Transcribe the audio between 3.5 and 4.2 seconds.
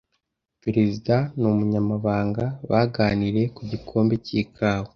ku gikombe